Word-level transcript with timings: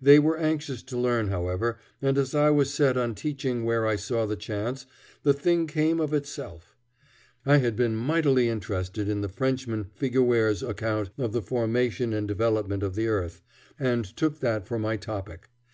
They 0.00 0.18
were 0.18 0.38
anxious 0.38 0.82
to 0.84 0.96
learn, 0.96 1.28
however, 1.28 1.78
and 2.00 2.16
as 2.16 2.34
I 2.34 2.48
was 2.48 2.72
set 2.72 2.96
on 2.96 3.14
teaching 3.14 3.62
where 3.62 3.86
I 3.86 3.94
saw 3.96 4.24
the 4.24 4.34
chance, 4.34 4.86
the 5.22 5.34
thing 5.34 5.66
came 5.66 6.00
of 6.00 6.14
itself. 6.14 6.74
I 7.44 7.58
had 7.58 7.76
been 7.76 7.94
mightily 7.94 8.48
interested 8.48 9.06
in 9.06 9.20
the 9.20 9.28
Frenchman 9.28 9.84
Figuier's 9.84 10.62
account 10.62 11.10
of 11.18 11.32
the 11.34 11.42
formation 11.42 12.14
and 12.14 12.26
development 12.26 12.82
of 12.82 12.94
the 12.94 13.08
earth, 13.08 13.42
and 13.78 14.06
took 14.06 14.40
that 14.40 14.66
for 14.66 14.78
my 14.78 14.96
topic. 14.96 15.50